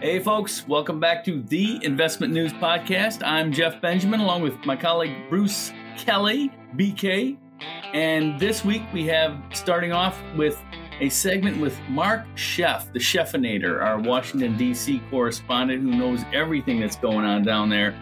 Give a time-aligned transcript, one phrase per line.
[0.00, 3.22] Hey, folks, welcome back to the Investment News Podcast.
[3.24, 7.36] I'm Jeff Benjamin, along with my colleague Bruce Kelly, BK.
[7.94, 10.62] And this week we have starting off with
[11.00, 15.02] a segment with Mark Schoeff, the Chefinator, our Washington, D.C.
[15.10, 17.92] correspondent who knows everything that's going on down there,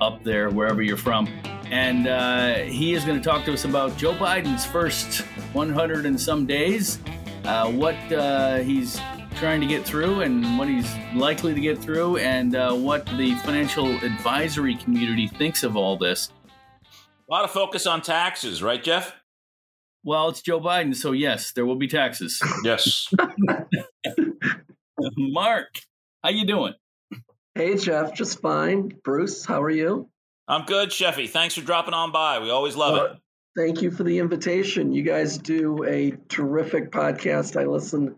[0.00, 1.28] up there, wherever you're from.
[1.70, 5.20] And uh, he is going to talk to us about Joe Biden's first
[5.52, 6.98] 100 and some days,
[7.44, 9.00] uh, what uh, he's
[9.36, 13.34] trying to get through and what he's likely to get through and uh, what the
[13.44, 16.30] financial advisory community thinks of all this.
[17.28, 19.14] A lot of focus on taxes, right, Jeff?
[20.04, 22.40] Well, it's Joe Biden, so yes, there will be taxes.
[22.62, 23.08] Yes.
[25.16, 25.68] Mark,
[26.22, 26.74] how you doing?
[27.54, 28.92] Hey, Jeff, just fine.
[29.04, 30.08] Bruce, how are you?
[30.48, 31.28] I'm good, Sheffy.
[31.28, 32.40] Thanks for dropping on by.
[32.40, 33.18] We always love it.
[33.56, 34.92] Thank you for the invitation.
[34.92, 37.58] You guys do a terrific podcast.
[37.60, 38.16] I listen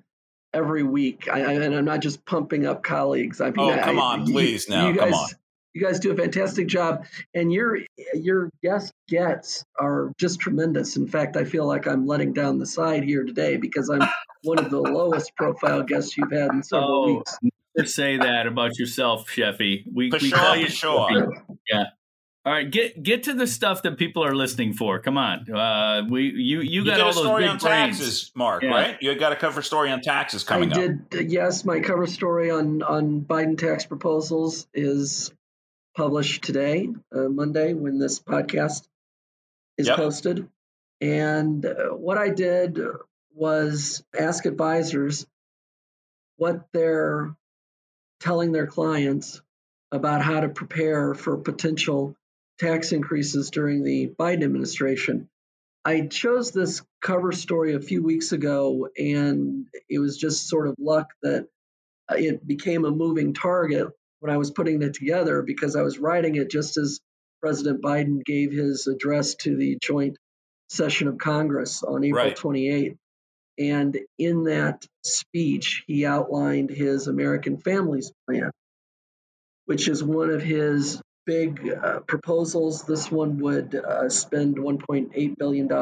[0.55, 3.43] every week, I, I, and I'm not just pumping up colleagues.
[3.43, 5.29] I mean, Oh, I- come on, you- please, now, you come guys, on.
[5.75, 7.81] You guys do a fantastic job, and your
[8.15, 10.97] your guest gets are just tremendous.
[10.97, 14.09] In fact, I feel like I'm letting down the side here today because I'm
[14.43, 17.37] one of the lowest profile guests you've had in several Oh, weeks.
[17.77, 19.85] Never say that about yourself, Sheffy.
[19.93, 21.11] We, For we sure, call for you sure.
[21.11, 21.57] Sheffy.
[21.71, 21.85] Yeah.
[22.45, 25.01] All right, get get to the stuff that people are listening for.
[25.01, 27.59] Come on, uh, we you you You got got all a those story big on
[27.59, 27.99] brains.
[27.99, 28.71] taxes, Mark, Yeah.
[28.71, 28.97] right?
[29.01, 30.79] You got a cover story on taxes coming up.
[30.79, 31.11] I up.
[31.11, 31.33] did.
[31.33, 35.33] Yes, my cover story on on Biden tax proposals is
[35.97, 38.87] published today, uh, Monday, when this podcast
[39.77, 39.97] is Yep.
[39.97, 40.49] posted.
[41.01, 42.79] And uh, what I did
[43.35, 45.27] was ask advisors
[46.37, 47.35] what they're
[48.21, 49.41] telling their clients
[49.93, 52.17] about how to prepare for potential
[52.59, 55.29] tax increases during the Biden administration.
[55.85, 60.75] I chose this cover story a few weeks ago, and it was just sort of
[60.79, 61.47] luck that
[62.11, 63.89] uh, it became a moving target
[64.21, 67.01] when I was putting it together because I was writing it just as
[67.41, 70.17] President Biden gave his address to the joint
[70.69, 72.37] session of Congress on April Right.
[72.37, 72.97] 28th.
[73.59, 78.51] And in that speech, he outlined his American Families Plan,
[79.65, 82.83] which is one of his big uh, proposals.
[82.85, 85.73] This one would uh, spend $1.8 billion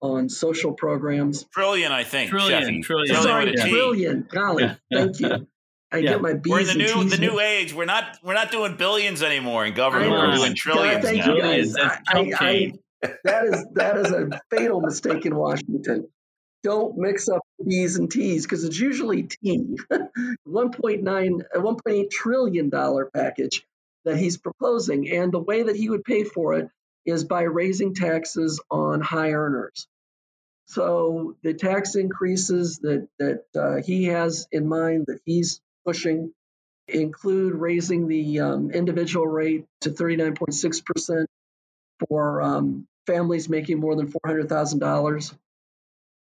[0.00, 1.44] on social programs.
[1.52, 2.30] Trillion, I think.
[2.30, 2.82] Trillion, Sheffy.
[2.82, 3.16] trillion.
[3.16, 4.26] Sorry, with trillion.
[4.30, 4.74] Golly, Yeah.
[4.92, 5.46] thank you.
[5.92, 6.10] I Yeah.
[6.10, 7.72] get my B's We're in the new T's the new age.
[7.72, 10.10] We're not we're not doing billions anymore in government.
[10.10, 10.36] We're know.
[10.36, 11.34] doing God, trillions thank now.
[11.34, 11.74] you guys.
[11.76, 12.18] I, I.
[12.40, 12.72] I,
[13.24, 16.08] that is that is a fatal mistake in Washington.
[16.62, 19.76] Don't mix up B's and T's because it's usually T.
[19.90, 23.64] 1.9, a 1.8 trillion dollar package
[24.04, 26.68] that he's proposing, and the way that he would pay for it
[27.06, 29.86] is by raising taxes on high earners.
[30.66, 36.32] So the tax increases that that uh, he has in mind that he's pushing
[36.88, 41.26] include raising the um, individual rate to 39.6%
[42.08, 45.34] for um, families making more than $400,000,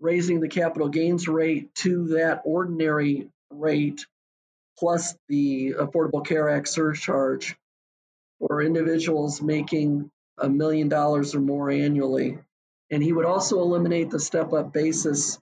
[0.00, 4.06] raising the capital gains rate to that ordinary rate
[4.78, 7.56] plus the Affordable Care Act surcharge
[8.38, 12.38] for individuals making a million dollars or more annually.
[12.91, 15.38] And he would also eliminate the step up basis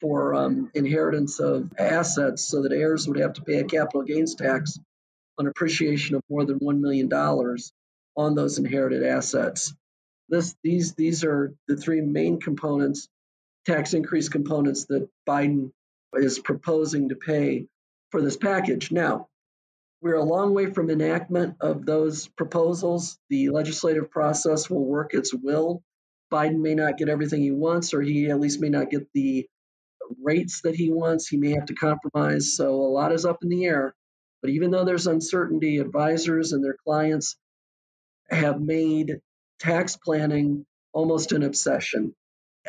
[0.00, 4.34] for um, inheritance of assets so that heirs would have to pay a capital gains
[4.34, 4.78] tax
[5.38, 9.74] on appreciation of more than $1 million on those inherited assets.
[10.28, 13.08] This, these, these are the three main components,
[13.66, 15.72] tax increase components that Biden
[16.14, 17.66] is proposing to pay
[18.10, 18.92] for this package.
[18.92, 19.28] Now,
[20.00, 23.18] we're a long way from enactment of those proposals.
[23.28, 25.82] The legislative process will work its will.
[26.32, 29.46] Biden may not get everything he wants, or he at least may not get the
[30.22, 31.28] rates that he wants.
[31.28, 32.56] He may have to compromise.
[32.56, 33.94] So a lot is up in the air.
[34.42, 37.36] But even though there's uncertainty, advisors and their clients
[38.30, 39.18] have made
[39.58, 42.14] tax planning almost an obsession.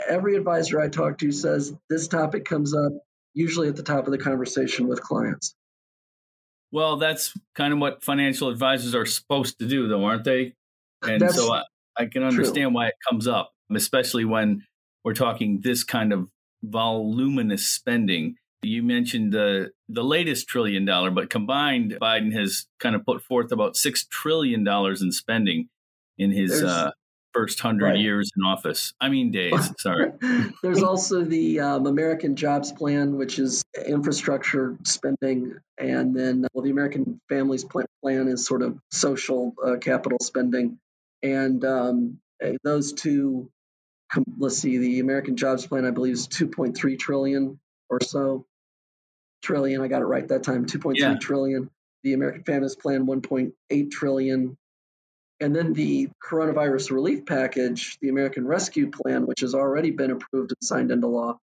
[0.07, 2.93] Every advisor I talk to says this topic comes up
[3.33, 5.53] usually at the top of the conversation with clients.
[6.71, 10.53] Well, that's kind of what financial advisors are supposed to do, though, aren't they?
[11.03, 11.63] And That's so I,
[11.97, 14.63] I can understand why it comes up, especially when
[15.03, 16.29] we're talking this kind of
[16.63, 18.35] voluminous spending.
[18.63, 23.51] You mentioned the the latest trillion dollar, but combined, Biden has kind of put forth
[23.51, 25.69] about six trillion dollars in spending
[26.17, 26.91] in his uh,
[27.37, 27.99] first hundred Right.
[27.99, 28.93] years in office.
[28.99, 29.71] I mean, days.
[29.79, 30.11] Sorry.
[30.63, 36.71] There's also the um, American Jobs Plan, which is infrastructure spending, and then well, the
[36.71, 40.79] American Families Pla- Plan is sort of social uh, capital spending,
[41.21, 43.49] and um, eh, those two
[44.37, 48.45] let's see, the American Jobs Plan, I believe, is 2.3 trillion or so.
[49.43, 51.17] Trillion, I got it right that time, Two point three yeah.
[51.17, 51.69] trillion.
[52.03, 54.57] The American Families Plan, 1.8 trillion.
[55.39, 60.51] And then the coronavirus relief package, the American Rescue Plan, which has already been approved
[60.51, 61.37] and signed into law,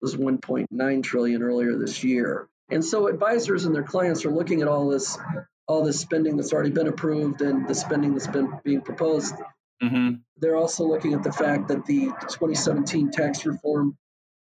[0.00, 2.48] was 1.9 trillion earlier this year.
[2.70, 5.18] And so advisors and their clients are looking at all this
[5.66, 9.34] all this spending that's already been approved and the spending that's been being proposed.
[9.82, 10.14] Mm-hmm.
[10.38, 13.96] They're also looking at the fact that the 2017 tax reform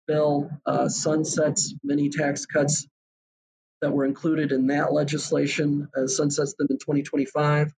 [0.07, 2.87] bill uh, sunsets many tax cuts
[3.81, 7.73] that were included in that legislation, uh, sunsets them in 2025.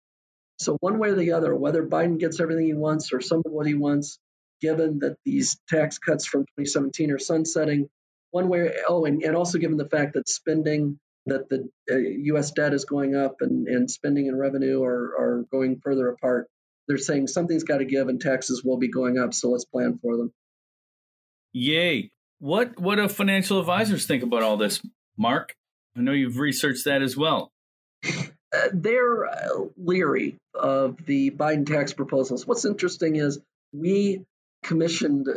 [0.60, 3.52] So, one way or the other, whether Biden gets everything he wants or some of
[3.52, 4.20] what he wants,
[4.62, 7.90] given that these tax cuts from 2017 are sunsetting,
[8.32, 12.52] one way, oh, and, and also given the fact that spending, that the uh, U.S.
[12.52, 16.48] debt is going up and, and spending and revenue are, are going further apart,
[16.88, 20.00] they're saying something's got to give and taxes will be going up, so let's plan
[20.02, 20.34] for them.
[21.54, 22.12] Yay.
[22.40, 24.82] What what do financial advisors think about all this,
[25.18, 25.56] Mark?
[25.98, 27.52] I know you've researched that as well.
[28.74, 32.46] They're uh, leery of the Biden tax proposals.
[32.46, 33.40] What's interesting is
[33.74, 34.24] we
[34.64, 35.34] commissioned uh,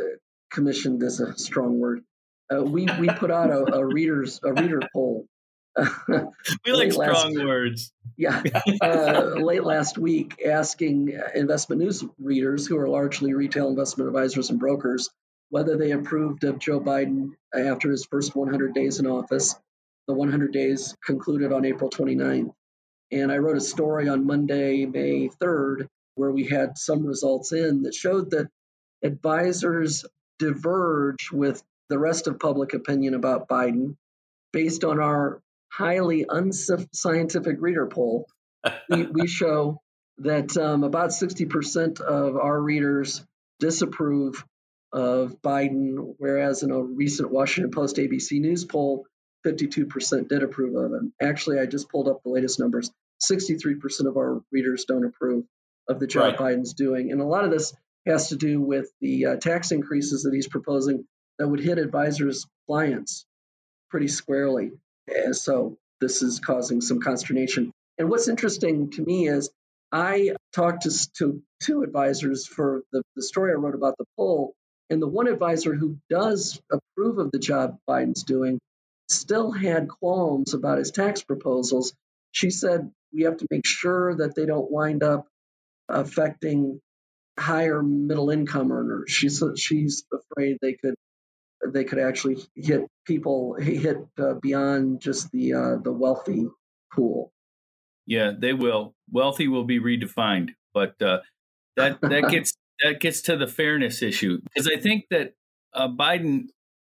[0.51, 2.03] commissioned is a strong word.
[2.53, 5.25] Uh, we we put out a, a readers a reader poll.
[6.65, 7.93] we like strong words.
[8.17, 8.43] Yeah,
[8.81, 14.59] uh, late last week, asking investment news readers, who are largely retail investment advisors and
[14.59, 15.09] brokers,
[15.49, 19.55] whether they approved of Joe Biden after his first 100 days in office.
[20.07, 22.51] The 100 days concluded on April 29th.
[23.11, 27.83] And I wrote a story on Monday, May 3rd, where we had some results in
[27.83, 28.49] that showed that
[29.03, 30.05] advisors
[30.39, 33.95] diverge with the rest of public opinion about Biden
[34.53, 35.41] based on our
[35.71, 38.27] highly unscientific reader poll.
[38.89, 39.81] we, we, show
[40.19, 43.25] that um, about 60% of our readers
[43.59, 44.43] disapprove
[44.91, 49.05] of Biden, whereas in a recent Washington Post ABC News poll,
[49.45, 51.13] 52% did approve of him.
[51.21, 52.91] Actually, I just pulled up the latest numbers.
[53.21, 55.45] 63% of our readers don't approve
[55.87, 56.57] of the job right.
[56.57, 57.11] Biden's doing.
[57.11, 57.73] And a lot of this
[58.05, 61.05] has to do with the uh, tax increases that he's proposing
[61.37, 63.25] that would hit advisors' clients
[63.89, 64.71] pretty squarely.
[65.07, 67.71] And so this is causing some consternation.
[67.97, 69.51] And what's interesting to me is
[69.91, 74.53] I talked to, to two advisors for the, the story I wrote about the poll,
[74.89, 78.59] and the one advisor who does approve of the job Biden's doing
[79.11, 81.93] still had qualms about his tax proposals.
[82.31, 85.27] She said, We have to make sure that they don't wind up
[85.89, 86.79] affecting
[87.37, 89.11] higher middle income earners.
[89.11, 90.95] She's she's afraid they could
[91.67, 96.47] they could actually hit people hit uh, beyond just the uh, the wealthy
[96.93, 97.31] pool.
[98.05, 98.93] Yeah, they will.
[99.11, 101.19] Wealthy will be redefined, but uh,
[101.77, 102.53] that that gets
[102.83, 105.33] that gets to the fairness issue because I think that
[105.73, 106.47] uh, Biden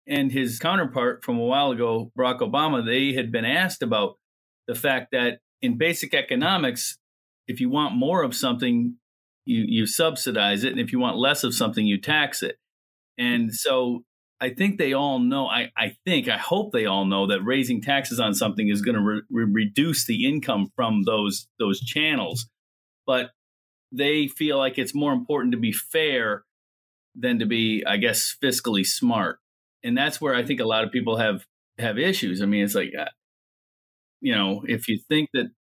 [0.08, 4.18] and his counterpart from a while ago, Barack Obama, they had been asked about
[4.68, 6.98] the fact that in basic economics,
[7.48, 8.96] if you want more of something,
[9.46, 12.58] you you subsidize it, and if you want less of something, you tax it.
[13.18, 14.04] And so
[14.42, 15.48] I think they all know.
[15.48, 18.96] I, I think I hope they all know that raising taxes on something is going
[18.96, 22.48] to re- re- reduce the income from those those channels.
[23.08, 23.32] But
[23.92, 26.44] they feel like it's more important to be fair
[27.16, 29.40] than to be, I guess, fiscally smart.
[29.86, 31.46] And that's where I think a lot of people have
[31.78, 32.42] have issues.
[32.42, 33.06] I mean, it's like, uh,
[34.20, 35.52] you know, if you think that,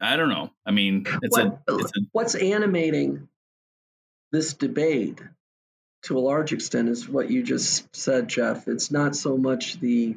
[0.00, 0.50] I don't know.
[0.64, 3.28] I mean, it's, what, a, it's a, what's animating
[4.30, 5.20] this debate
[6.04, 8.68] to a large extent is what you just said, Jeff.
[8.68, 10.16] It's not so much the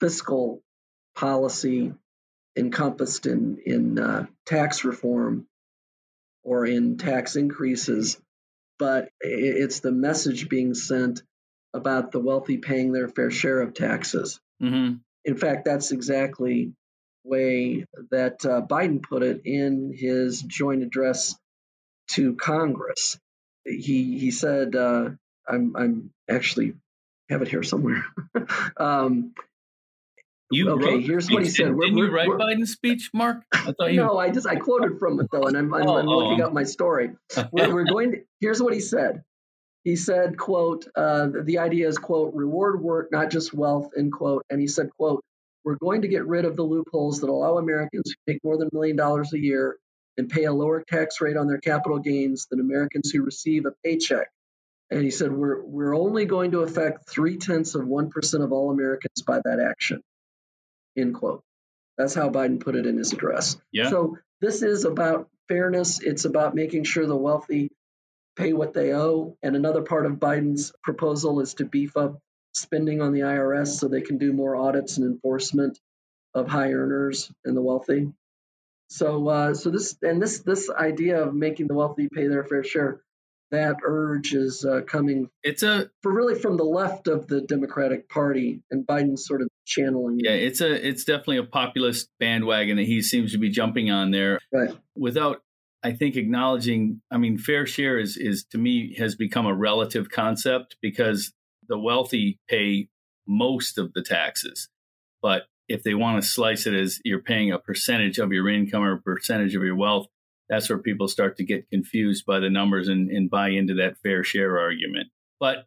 [0.00, 0.62] fiscal
[1.14, 1.92] policy
[2.56, 5.46] encompassed in in uh, tax reform
[6.42, 8.18] or in tax increases,
[8.78, 11.22] but it's the message being sent
[11.74, 14.40] about the wealthy paying their fair share of taxes.
[14.62, 14.96] Mm-hmm.
[15.24, 16.72] In fact, that's exactly
[17.24, 21.36] way that uh, Biden put it in his joint address
[22.10, 23.18] to Congress.
[23.64, 25.10] He he said, uh,
[25.48, 26.74] "I'm I'm actually
[27.28, 28.04] have it here somewhere."
[28.76, 29.32] um,
[30.50, 30.84] you okay?
[30.84, 31.66] Wrote, here's what he said.
[31.66, 33.42] Didn't we're, you write Biden's speech, Mark?
[33.52, 34.00] I thought you.
[34.00, 36.48] No, I just I quoted from it though, and I'm I'm, oh, I'm looking oh.
[36.48, 37.12] up my story.
[37.52, 38.18] We're, we're, going to.
[38.40, 39.22] Here's what he said.
[39.84, 44.44] He said, "quote uh, The idea is quote reward work, not just wealth." End quote.
[44.48, 45.24] And he said, "quote
[45.64, 48.68] We're going to get rid of the loopholes that allow Americans who make more than
[48.72, 49.76] a million dollars a year
[50.16, 53.72] and pay a lower tax rate on their capital gains than Americans who receive a
[53.84, 54.28] paycheck."
[54.90, 58.52] And he said, "We're we're only going to affect three tenths of one percent of
[58.52, 60.02] all Americans by that action."
[60.96, 61.42] End quote.
[61.98, 63.56] That's how Biden put it in his address.
[63.72, 63.90] Yeah.
[63.90, 66.00] So this is about fairness.
[66.00, 67.70] It's about making sure the wealthy
[68.36, 69.36] pay what they owe.
[69.42, 72.18] And another part of Biden's proposal is to beef up
[72.54, 75.78] spending on the IRS so they can do more audits and enforcement
[76.34, 78.12] of high earners and the wealthy.
[78.88, 82.62] So, uh, so this and this this idea of making the wealthy pay their fair
[82.62, 83.00] share,
[83.50, 85.30] that urge is uh, coming.
[85.42, 89.48] It's a for really from the left of the Democratic Party, and Biden's sort of
[89.64, 90.20] channeling.
[90.22, 94.10] Yeah, it's a it's definitely a populist bandwagon that he seems to be jumping on
[94.10, 94.38] there.
[94.52, 94.76] Right.
[94.94, 95.42] Without,
[95.84, 97.00] I think, acknowledging.
[97.10, 101.32] I mean, fair share is is to me has become a relative concept because
[101.68, 102.88] the wealthy pay
[103.26, 104.68] most of the taxes,
[105.20, 108.82] but if they want to slice it as you're paying a percentage of your income
[108.82, 110.06] or a percentage of your wealth,
[110.48, 113.96] that's where people start to get confused by the numbers and, and buy into that
[114.02, 115.08] fair share argument.
[115.40, 115.66] But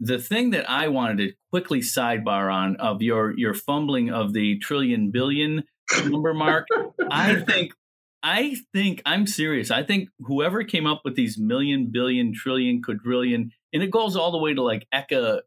[0.00, 4.58] the thing that I wanted to quickly sidebar on of your your fumbling of the
[4.58, 5.64] trillion billion
[6.04, 6.66] number mark,
[7.10, 7.72] I think
[8.26, 9.70] I think I'm serious.
[9.70, 14.32] I think whoever came up with these million, billion, trillion, quadrillion, and it goes all
[14.32, 15.42] the way to like eka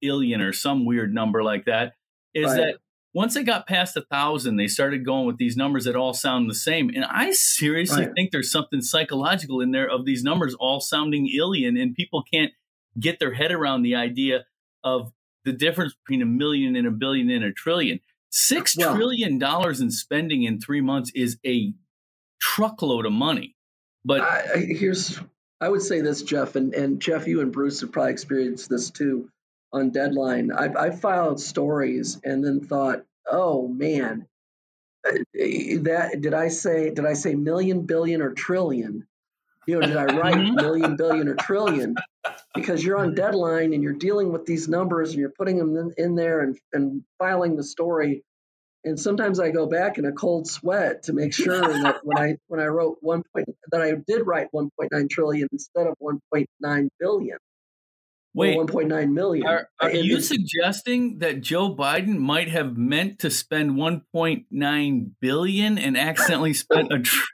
[0.00, 1.92] billion or some weird number like that,
[2.34, 2.56] is right.
[2.56, 2.76] that
[3.12, 6.48] once they got past a thousand, they started going with these numbers that all sound
[6.48, 6.88] the same.
[6.94, 8.14] And I seriously right.
[8.14, 12.52] think there's something psychological in there of these numbers all sounding alien, and people can't
[12.98, 14.46] get their head around the idea
[14.82, 15.12] of
[15.44, 18.00] the difference between a million and a billion and a trillion.
[18.30, 21.74] Six well, trillion dollars in spending in three months is a
[22.42, 23.54] truckload of money.
[24.04, 25.18] But I, here's,
[25.60, 28.90] I would say this, Jeff, and, and Jeff, you and Bruce have probably experienced this
[28.90, 29.30] too
[29.72, 30.50] on deadline.
[30.52, 34.26] I, I filed stories and then thought, oh man,
[35.06, 35.12] uh,
[35.82, 39.06] that did I say did I say million, billion, or trillion?
[39.66, 40.56] You know, did I write mm-hmm.
[40.56, 41.94] million, billion, or trillion?
[42.54, 45.94] Because you're on deadline and you're dealing with these numbers and you're putting them in,
[45.96, 48.24] in there and, and filing the story.
[48.84, 52.36] And sometimes I go back in a cold sweat to make sure that when I
[52.48, 57.38] when I wrote one point that I did write 1.9 trillion instead of 1.9 billion.
[58.34, 59.46] Wait, 1.9 million.
[59.46, 65.98] Are, are you suggesting that Joe Biden might have meant to spend 1.9 billion and
[65.98, 67.00] accidentally spent a?
[67.00, 67.24] Tr-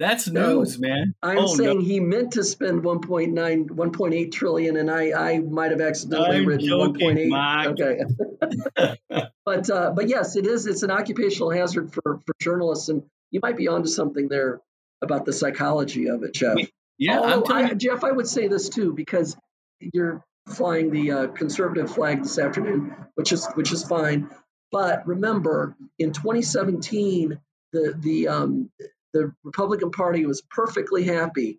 [0.00, 1.14] That's news, no, man.
[1.22, 1.84] I'm oh, saying no.
[1.84, 3.34] he meant to spend 1.9,
[3.68, 7.28] 1.8 trillion, and I, I might have accidentally I'm written joking, 1.8.
[7.28, 7.78] Mark.
[7.78, 9.28] Okay.
[9.44, 10.66] but uh, but yes, it is.
[10.66, 14.62] It's an occupational hazard for for journalists, and you might be onto something there
[15.02, 16.56] about the psychology of it, Jeff.
[16.96, 19.36] Yeah, Although, I, Jeff, I would say this too because
[19.80, 24.30] you're flying the uh, conservative flag this afternoon, which is which is fine.
[24.72, 27.38] But remember, in 2017,
[27.74, 28.70] the the um,
[29.12, 31.58] the Republican Party was perfectly happy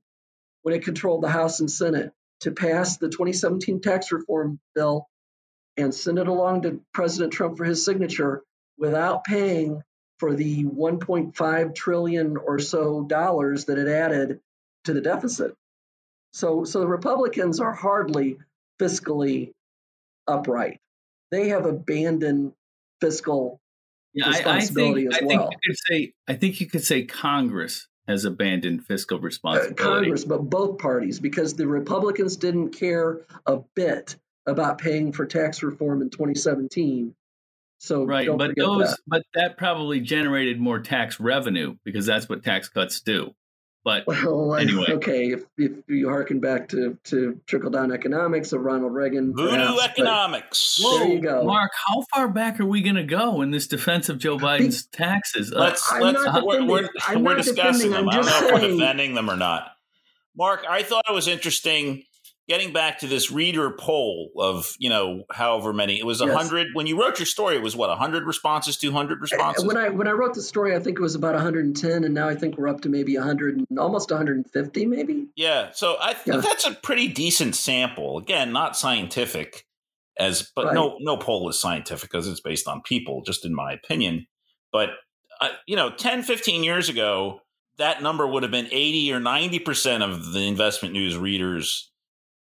[0.63, 5.07] when it controlled the House and Senate to pass the 2017 tax reform bill
[5.77, 8.43] and send it along to President Trump for his signature
[8.77, 9.81] without paying
[10.17, 14.39] for the 1.5 trillion or so dollars that it added
[14.83, 15.55] to the deficit.
[16.33, 18.37] So, so the Republicans are hardly
[18.79, 19.53] fiscally
[20.27, 20.79] upright.
[21.31, 22.53] They have abandoned
[22.99, 23.60] fiscal
[24.13, 25.37] yeah, responsibility I, I think, as well.
[25.37, 29.21] I think you could say I think you could say Congress has abandoned fiscal uh,
[29.21, 29.81] responsibility.
[29.81, 34.15] Uh, Congress, but both parties, because the Republicans didn't care a bit
[34.45, 37.15] about paying for tax reform in 2017.
[37.77, 38.97] So right, but those, that.
[39.07, 43.33] but that probably generated more tax revenue because that's what tax cuts do.
[43.83, 45.31] But well, anyway, okay.
[45.31, 49.83] If, if you harken back to, to trickle down economics of Ronald Reagan, voodoo perhaps,
[49.85, 50.79] economics.
[50.83, 51.71] Whoa, there you go, Mark.
[51.87, 55.51] How far back are we going to go in this defense of Joe Biden's taxes?
[55.51, 58.07] Let's I'm let's uh, we're, we're, we're discussing them.
[58.07, 58.55] I don't know saying.
[58.55, 59.71] if we're defending them or not.
[60.37, 62.03] Mark, I thought it was interesting
[62.51, 66.67] getting back to this reader poll of you know however many it was a hundred
[66.67, 66.75] yes.
[66.75, 69.87] when you wrote your story it was what hundred responses two hundred responses when I
[69.87, 72.57] when I wrote the story I think it was about 110 and now I think
[72.57, 76.41] we're up to maybe 100 and almost 150 maybe yeah so I yeah.
[76.41, 79.65] that's a pretty decent sample again not scientific
[80.19, 80.73] as but right.
[80.73, 84.27] no no poll is scientific because it's based on people just in my opinion
[84.73, 84.89] but
[85.39, 87.39] uh, you know 10 15 years ago
[87.77, 91.90] that number would have been 80 or 90 percent of the investment news readers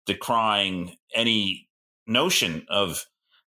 [0.07, 1.69] decrying any
[2.07, 3.05] notion of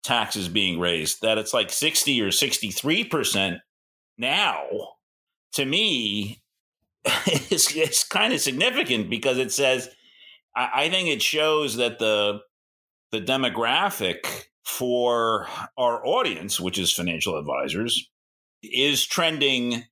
[0.04, 3.60] taxes being raised, that it's like 60 or 63%
[4.18, 4.66] now,
[5.54, 6.42] to me,
[7.50, 9.90] is, it's kind of significant because it says,
[10.56, 12.42] I, I think it shows that the
[13.12, 18.10] the demographic for our audience, which is financial advisors,
[18.64, 19.84] is trending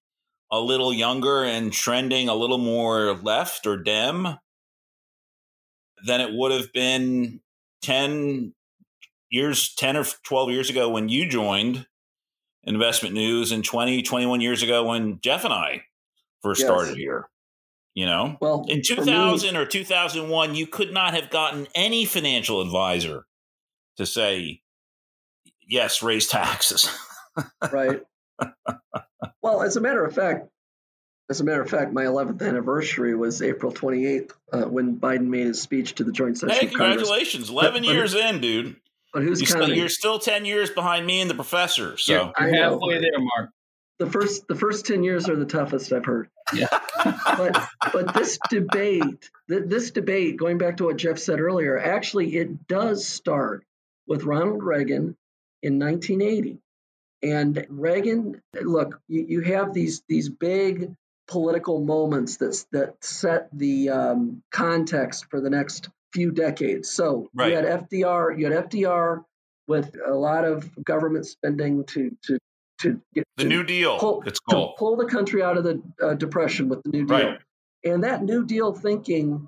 [0.51, 4.38] a little younger and trending a little more left or dem
[6.06, 7.41] than it would have been
[7.82, 8.53] 10
[9.29, 11.86] years, 10 or 12 years ago when you joined
[12.63, 15.84] Investment News and 20, 21 years ago when Jeff and I
[16.41, 16.68] first yes.
[16.68, 17.27] started here.
[17.96, 22.62] You know, well, in 2000 me, or 2001, you could not have gotten any financial
[22.62, 23.25] advisor
[23.98, 24.62] to say,
[25.68, 26.89] yes, raise taxes.
[27.74, 28.01] right.
[29.41, 30.48] well, as a matter of fact,
[31.29, 35.45] as a matter of fact, my 11th anniversary was April 28th uh, when Biden made
[35.45, 36.55] his speech to the Joint Session.
[36.55, 37.50] Hey, congratulations!
[37.50, 38.75] 11 but, years but, in, dude.
[39.13, 39.67] But who's you're counting?
[39.67, 41.98] Still, you're still 10 years behind me and the professor.
[41.98, 43.51] So you're, you're halfway there, Mark.
[44.00, 46.29] The first the first 10 years are the toughest I've heard.
[46.53, 46.67] Yeah.
[47.03, 52.67] but but this debate, this debate, going back to what Jeff said earlier, actually it
[52.67, 53.65] does start
[54.07, 55.17] with Ronald Reagan
[55.62, 56.59] in 1980.
[57.21, 60.95] And Reagan, look, you, you have these these big
[61.29, 66.89] political moments that that set the um, context for the next few decades.
[66.89, 67.51] So right.
[67.51, 69.24] you had FDR, you had FDR
[69.67, 72.39] with a lot of government spending to to
[72.79, 74.00] to get the to New Deal.
[74.00, 77.17] Pull, it's called pull the country out of the uh, depression with the New Deal,
[77.17, 77.39] right.
[77.83, 79.48] and that New Deal thinking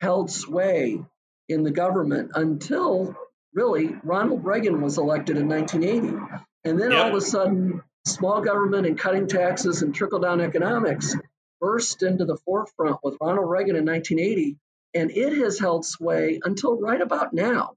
[0.00, 1.00] held sway
[1.48, 3.16] in the government until
[3.54, 7.04] really Ronald Reagan was elected in 1980, and then yep.
[7.04, 7.82] all of a sudden
[8.14, 11.16] small government and cutting taxes and trickle down economics
[11.60, 14.56] burst into the forefront with Ronald Reagan in 1980
[14.94, 17.74] and it has held sway until right about now.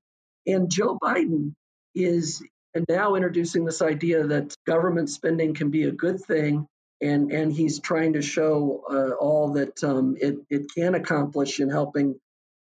[0.47, 1.53] And Joe Biden
[1.95, 2.43] is
[2.89, 6.67] now introducing this idea that government spending can be a good thing.
[7.01, 11.69] And, and he's trying to show uh, all that um, it, it can accomplish in
[11.69, 12.19] helping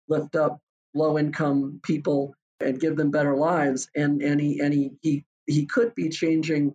[0.08, 0.60] lift up
[0.94, 3.90] low income people and give them better lives.
[3.96, 6.74] And, and, he, and he, he, he could be changing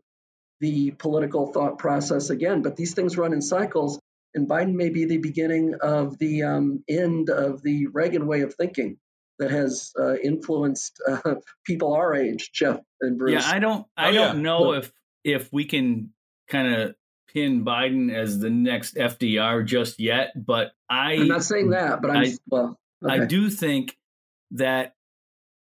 [0.64, 4.00] the political thought process again, but these things run in cycles
[4.34, 8.54] and Biden may be the beginning of the um, end of the Reagan way of
[8.54, 8.98] thinking
[9.38, 13.44] that has uh, influenced uh, people our age, Jeff and Bruce.
[13.44, 14.42] Yeah, I don't, I oh, don't yeah.
[14.42, 14.92] know if
[15.22, 16.10] if we can
[16.48, 16.94] kind of
[17.32, 22.10] pin Biden as the next FDR just yet, but I, I'm not saying that, but
[22.10, 23.22] I'm I, well, okay.
[23.22, 23.96] I do think
[24.52, 24.94] that,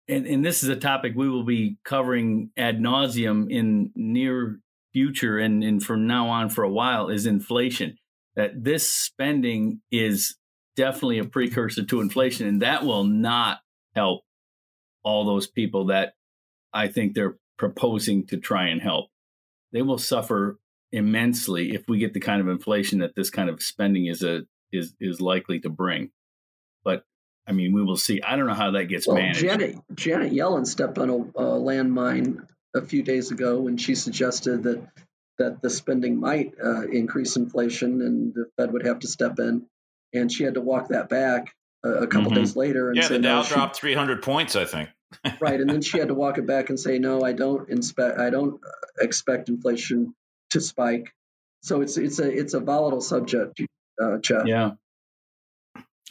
[0.08, 4.60] and, and this is a topic we will be covering ad nauseum in near
[4.93, 7.97] future and, and from now on for a while is inflation
[8.36, 10.38] that this spending is
[10.75, 13.60] definitely a precursor to inflation, and that will not
[13.95, 14.21] help
[15.04, 16.13] all those people that
[16.73, 19.10] I think they're proposing to try and help.
[19.73, 20.60] They will suffer
[20.91, 24.41] immensely if we get the kind of inflation that this kind of spending is a
[24.71, 26.12] is is likely to bring.
[26.84, 27.04] But
[27.47, 28.21] I mean, we will see.
[28.21, 29.41] I don't know how that gets well, managed.
[29.41, 34.63] Janet Janet Yellen stepped on a, a landmine a few days ago when she suggested
[34.63, 34.88] that
[35.38, 39.65] that the spending might uh, increase inflation and the Fed would have to step in.
[40.13, 42.41] And she had to walk that back a, a couple mm-hmm.
[42.41, 42.89] days later.
[42.89, 44.89] And yeah, say, the Dow no, dropped 300 points, I think.
[45.39, 48.19] right, and then she had to walk it back and say, no, I don't inspect,
[48.19, 48.62] I don't
[48.99, 50.13] expect inflation
[50.51, 51.13] to spike.
[51.63, 53.62] So it's it's a it's a volatile subject,
[54.01, 54.47] uh, Jeff.
[54.47, 54.71] Yeah.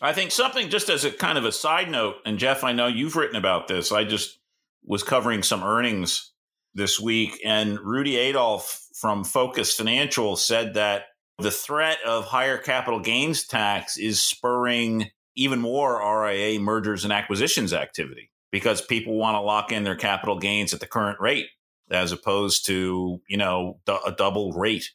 [0.02, 2.86] I think something just as a kind of a side note, and Jeff, I know
[2.86, 3.90] you've written about this.
[3.90, 4.38] I just
[4.84, 6.29] was covering some earnings
[6.74, 11.04] this week, and Rudy Adolf from Focus Financial said that
[11.38, 17.72] the threat of higher capital gains tax is spurring even more RIA mergers and acquisitions
[17.72, 21.46] activity because people want to lock in their capital gains at the current rate
[21.90, 24.90] as opposed to you know a double rate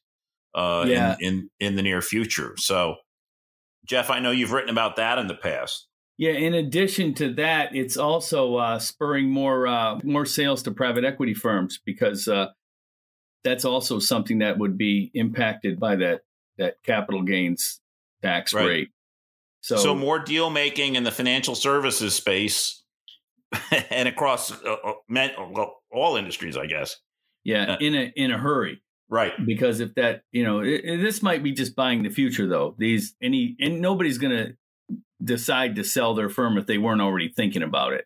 [0.54, 1.16] uh, yeah.
[1.20, 2.54] in, in in the near future.
[2.58, 2.96] So,
[3.86, 5.88] Jeff, I know you've written about that in the past.
[6.18, 6.32] Yeah.
[6.32, 11.34] In addition to that, it's also uh, spurring more uh, more sales to private equity
[11.34, 12.48] firms because uh,
[13.44, 16.22] that's also something that would be impacted by that
[16.58, 17.82] that capital gains
[18.22, 18.66] tax right.
[18.66, 18.90] rate.
[19.62, 22.84] So, so more deal making in the financial services space
[23.90, 26.98] and across uh, uh all industries, I guess.
[27.44, 29.34] Yeah, uh, in a in a hurry, right?
[29.44, 32.76] Because if that, you know, it, it, this might be just buying the future, though.
[32.78, 34.54] These any and nobody's going to
[35.24, 38.06] decide to sell their firm if they weren't already thinking about it.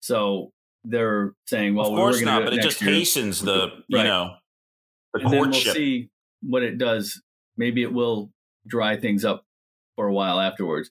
[0.00, 0.52] So
[0.84, 2.92] they're saying, "Well, of course not," but it just year.
[2.92, 4.04] hastens the you right.
[4.04, 4.36] know
[5.12, 6.10] the and then we'll see
[6.42, 7.20] what it does.
[7.56, 8.30] Maybe it will
[8.66, 9.44] dry things up
[9.96, 10.90] for a while afterwards,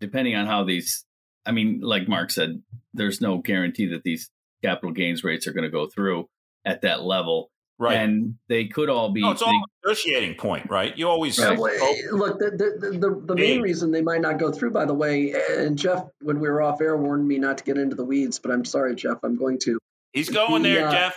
[0.00, 1.04] depending on how these.
[1.44, 4.30] I mean, like Mark said, there's no guarantee that these
[4.64, 6.28] capital gains rates are going to go through
[6.64, 7.50] at that level.
[7.78, 7.96] Right.
[7.98, 9.20] And they could all be.
[9.20, 10.96] No, it's all a negotiating point, right?
[10.96, 11.58] You always right.
[11.58, 12.38] look.
[12.38, 15.76] The the, the, the main reason they might not go through, by the way, and
[15.76, 18.50] Jeff, when we were off air, warned me not to get into the weeds, but
[18.50, 19.78] I'm sorry, Jeff, I'm going to.
[20.14, 21.16] He's going the, there, uh, Jeff.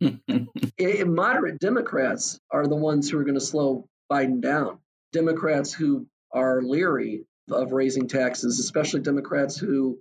[1.06, 4.78] moderate Democrats are the ones who are going to slow Biden down.
[5.12, 9.98] Democrats who are leery of raising taxes, especially Democrats who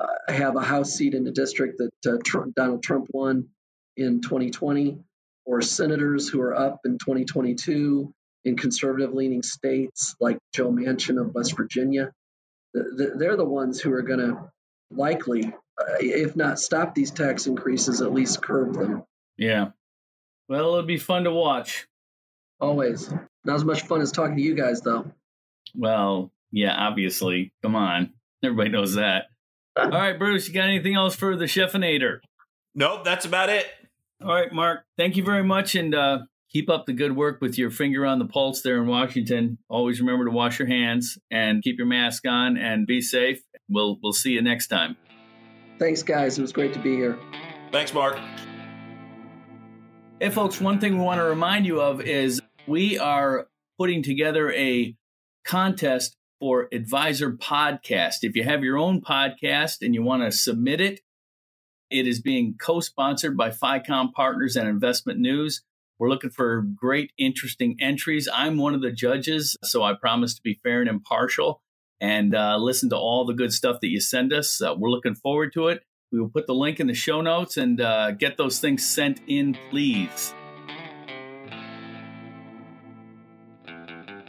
[0.00, 3.48] uh, have a House seat in a district that uh, Trump, Donald Trump won
[3.96, 4.98] in 2020,
[5.44, 8.12] or senators who are up in 2022,
[8.44, 12.12] in conservative leaning states like Joe Manchin of West Virginia.
[12.72, 14.50] They're the ones who are going to
[14.90, 19.04] likely, uh, if not stop these tax increases, at least curb them.
[19.36, 19.70] Yeah.
[20.48, 21.86] Well, it'll be fun to watch.
[22.60, 23.10] Always.
[23.44, 25.10] Not as much fun as talking to you guys, though.
[25.74, 27.52] Well, yeah, obviously.
[27.62, 28.12] Come on.
[28.42, 29.26] Everybody knows that.
[29.76, 32.20] All right, Bruce, you got anything else for the Chefinator?
[32.74, 33.66] Nope, that's about it.
[34.22, 34.84] All right, Mark.
[34.98, 36.18] Thank you very much, and uh,
[36.50, 39.56] keep up the good work with your finger on the pulse there in Washington.
[39.68, 43.40] Always remember to wash your hands and keep your mask on and be safe.
[43.68, 44.96] We'll we'll see you next time.
[45.78, 46.38] Thanks, guys.
[46.38, 47.18] It was great to be here.
[47.72, 48.18] Thanks, Mark.
[50.20, 50.60] Hey, folks.
[50.60, 53.46] One thing we want to remind you of is we are
[53.78, 54.94] putting together a
[55.46, 58.16] contest for Advisor Podcast.
[58.20, 61.00] If you have your own podcast and you want to submit it,
[61.90, 65.62] it is being co sponsored by FiComm Partners and Investment News.
[65.98, 68.28] We're looking for great, interesting entries.
[68.32, 71.60] I'm one of the judges, so I promise to be fair and impartial
[72.00, 74.62] and uh, listen to all the good stuff that you send us.
[74.62, 75.82] Uh, we're looking forward to it.
[76.10, 79.20] We will put the link in the show notes and uh, get those things sent
[79.26, 80.32] in, please.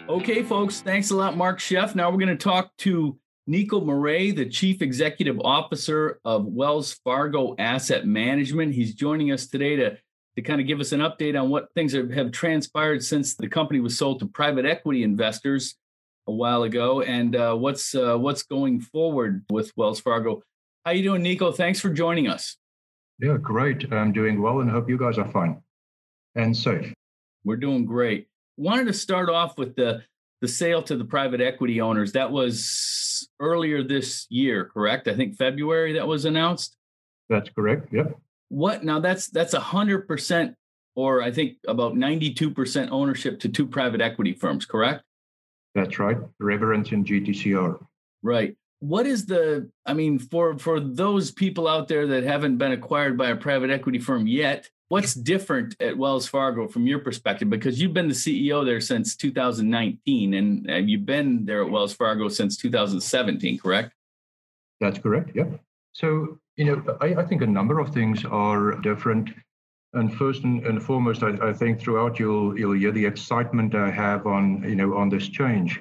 [0.10, 1.96] Okay, folks, thanks a lot, Mark Schoeff.
[1.96, 3.18] Now we're going to talk to
[3.52, 8.74] Nico Marais, the Chief Executive Officer of Wells Fargo Asset Management.
[8.74, 9.98] He's joining us today to,
[10.38, 13.50] to kind of give us an update on what things have, have transpired since the
[13.50, 15.76] company was sold to private equity investors
[16.28, 20.42] a while ago, and uh, what's uh, what's going forward with Wells Fargo.
[20.86, 21.52] How are you doing, Nico?
[21.52, 22.56] Thanks for joining us.
[23.20, 23.92] Yeah, great.
[23.92, 25.62] I'm doing well, and hope you guys are fine
[26.36, 26.94] and safe.
[27.44, 28.30] We're doing great
[28.62, 30.04] wanted to start off with the
[30.42, 32.12] the sale to the private equity owners.
[32.14, 35.08] That was earlier this year, correct?
[35.08, 36.76] I think February that was announced.
[37.30, 37.94] That's correct.
[37.94, 38.18] Yep.
[38.50, 39.00] What now?
[39.00, 40.56] That's that's a hundred percent,
[40.96, 45.04] or I think about ninety-two percent ownership to two private equity firms, correct?
[45.74, 46.18] That's right.
[46.40, 47.80] Reverence and GTCR.
[48.24, 48.58] Right.
[48.80, 49.70] What is the?
[49.86, 53.70] I mean, for for those people out there that haven't been acquired by a private
[53.70, 57.50] equity firm yet, What's different at Wells Fargo from your perspective?
[57.50, 62.28] Because you've been the CEO there since 2019, and you've been there at Wells Fargo
[62.28, 63.94] since 2017, correct?
[64.82, 65.32] That's correct.
[65.34, 65.46] Yeah.
[65.94, 69.30] So you know, I, I think a number of things are different.
[69.94, 73.92] And first and, and foremost, I, I, think throughout you'll you'll hear the excitement I
[73.92, 75.80] have on you know on this change.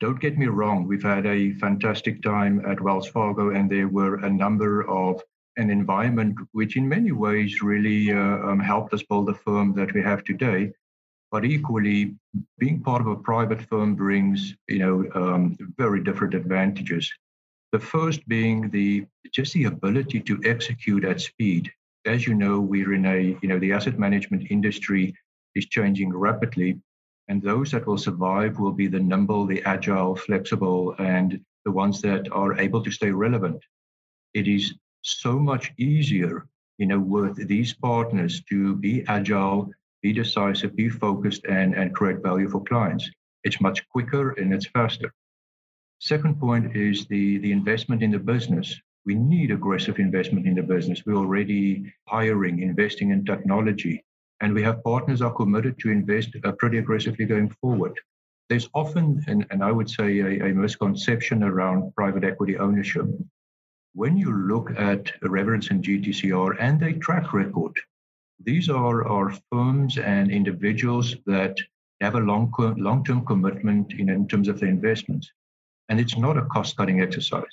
[0.00, 4.16] Don't get me wrong, we've had a fantastic time at Wells Fargo, and there were
[4.16, 5.22] a number of
[5.56, 9.92] an environment which, in many ways, really uh, um, helped us build the firm that
[9.92, 10.72] we have today.
[11.32, 12.16] But equally,
[12.58, 17.10] being part of a private firm brings, you know, um, very different advantages.
[17.72, 21.70] The first being the just the ability to execute at speed.
[22.04, 25.14] As you know, we're in a, you know, the asset management industry
[25.54, 26.80] is changing rapidly,
[27.28, 32.00] and those that will survive will be the nimble, the agile, flexible, and the ones
[32.02, 33.62] that are able to stay relevant.
[34.34, 36.46] It is so much easier,
[36.78, 39.70] you know, with these partners to be agile,
[40.02, 43.08] be decisive, be focused, and, and create value for clients.
[43.44, 45.12] It's much quicker and it's faster.
[45.98, 48.74] Second point is the, the investment in the business.
[49.04, 51.02] We need aggressive investment in the business.
[51.04, 54.04] We're already hiring, investing in technology,
[54.40, 57.98] and we have partners are committed to invest uh, pretty aggressively going forward.
[58.48, 63.06] There's often, and, and I would say, a, a misconception around private equity ownership
[63.94, 67.72] when you look at Reverence and GTCR and their track record,
[68.42, 71.56] these are, are firms and individuals that
[72.00, 75.30] have a long, long-term commitment in, in terms of their investments.
[75.88, 77.44] And it's not a cost-cutting exercise,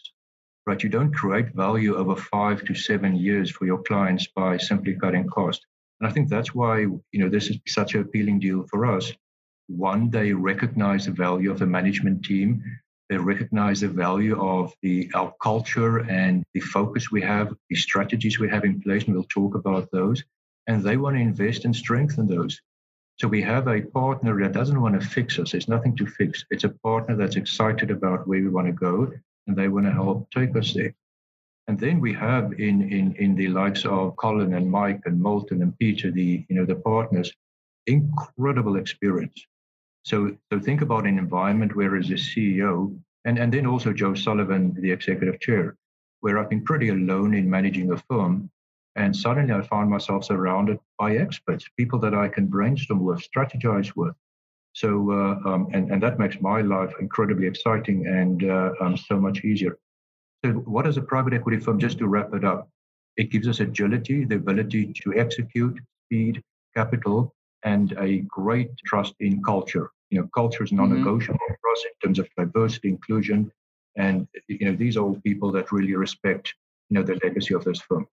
[0.66, 0.82] right?
[0.82, 5.28] You don't create value over five to seven years for your clients by simply cutting
[5.28, 5.66] cost.
[6.00, 9.12] And I think that's why, you know, this is such an appealing deal for us.
[9.68, 12.64] One, they recognize the value of the management team
[13.10, 18.40] they recognize the value of the our culture and the focus we have, the strategies
[18.40, 20.24] we have in place, and we'll talk about those.
[20.68, 22.60] And they want to invest and strengthen those.
[23.20, 25.52] So we have a partner that doesn't want to fix us.
[25.52, 26.46] There's nothing to fix.
[26.52, 29.12] It's a partner that's excited about where we want to go,
[29.48, 30.94] and they want to help take us there.
[31.68, 35.62] And then we have in in in the likes of Colin and Mike and Milton
[35.62, 37.32] and Peter, the you know the partners,
[37.88, 39.46] incredible experience.
[40.08, 44.14] So, so think about an environment where as a CEO, and, and then also Joe
[44.14, 45.76] Sullivan, the executive chair,
[46.22, 48.50] where I've been pretty alone in managing a firm.
[48.96, 53.98] And suddenly I found myself surrounded by experts, people that I can brainstorm with, strategize
[53.98, 54.16] with.
[54.72, 59.20] So, uh, um, and, and that makes my life incredibly exciting and uh, um, so
[59.20, 59.78] much easier.
[60.46, 61.80] So, what is a private equity firm?
[61.80, 62.70] Just to wrap it up,
[63.18, 66.42] it gives us agility, the ability to execute, speed,
[66.74, 71.54] capital, and a great trust in culture You know, culture is non-negotiable mm-hmm.
[71.62, 73.52] for us in terms of diversity, inclusion,
[73.98, 76.54] and you know, these are all people that really respect
[76.90, 78.08] you know the legacy of this firm.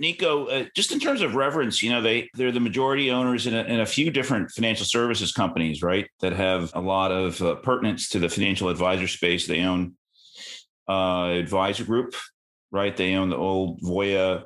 [0.00, 3.54] Nico, uh, just in terms of reverence, you know, they they're the majority owners in
[3.54, 6.08] a, in a few different financial services companies, right?
[6.20, 9.46] That have a lot of uh, pertinence to the financial advisor space.
[9.46, 9.96] They own
[10.88, 12.14] uh, Advisor Group,
[12.70, 12.96] right?
[12.96, 14.44] They own the old Voya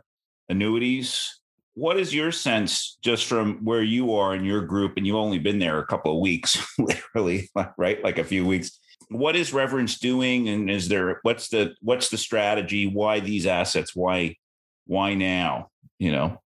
[0.49, 1.41] annuities.
[1.77, 5.39] What is your sense, just from where you are in your group, and you've only
[5.39, 8.03] been there a couple of weeks, literally, right?
[8.03, 8.81] Like a few weeks.
[9.11, 12.87] What is Reverence doing, and is there what's the what's the strategy?
[12.87, 13.95] Why these assets?
[13.95, 14.37] Why
[14.87, 15.69] why now?
[15.99, 16.41] You know.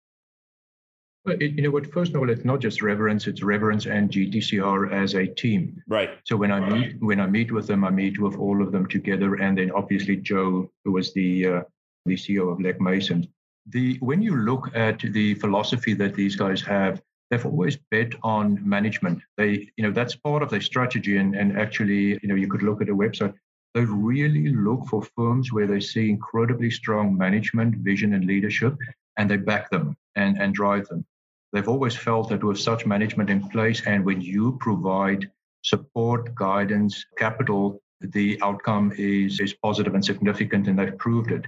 [1.25, 1.91] It, you know what?
[1.91, 5.83] First of all, it's not just reverence; it's reverence and GTCR as a team.
[5.89, 6.11] Right.
[6.23, 8.87] So when I meet when I meet with them, I meet with all of them
[8.87, 11.61] together, and then obviously Joe, who was the uh,
[12.05, 13.27] the CEO of Legg Mason.
[13.69, 18.59] The when you look at the philosophy that these guys have, they've always bet on
[18.67, 19.21] management.
[19.35, 21.17] They, you know, that's part of their strategy.
[21.17, 23.33] And and actually, you know, you could look at a website.
[23.73, 28.75] They really look for firms where they see incredibly strong management, vision, and leadership,
[29.17, 31.05] and they back them and, and drive them.
[31.53, 35.29] They've always felt that with such management in place, and when you provide
[35.63, 41.45] support, guidance, capital, the outcome is, is positive and significant, and they've proved it.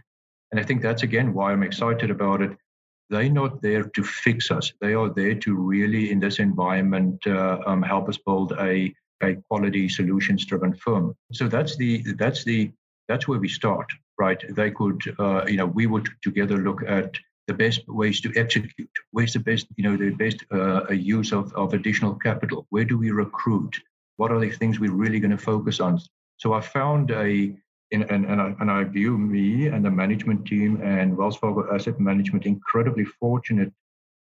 [0.51, 2.57] And I think that's again why I'm excited about it.
[3.09, 4.71] They're not there to fix us.
[4.81, 9.35] They are there to really, in this environment, uh, um, help us build a a
[9.49, 11.13] quality solutions driven firm.
[11.33, 12.71] So that's the that's the
[13.07, 14.41] that's where we start, right?
[14.55, 18.89] They could, uh, you know, we would together look at the best ways to execute.
[19.11, 22.67] Where's the best, you know, the best uh, use of, of additional capital?
[22.69, 23.75] Where do we recruit?
[24.17, 25.99] What are the things we're really going to focus on?
[26.37, 27.55] So I found a,
[27.91, 31.73] in, and, and, I, and I view me and the management team and Wells Fargo
[31.73, 33.71] Asset Management incredibly fortunate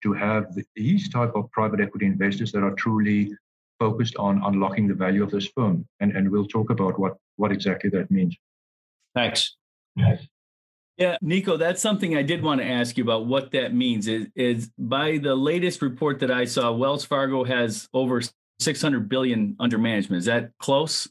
[0.03, 3.33] to have these type of private equity investors that are truly
[3.81, 5.87] focused on unlocking the value of this firm.
[6.01, 8.37] And, and we'll talk about what, what exactly that means.
[9.15, 9.57] Thanks.
[10.97, 14.09] Yeah, Nico, that's something I did want to ask you about what that means.
[14.09, 18.21] Is, is by the latest report that I saw, Wells Fargo has over
[18.59, 20.21] 600 billion under management.
[20.21, 21.09] Is that close?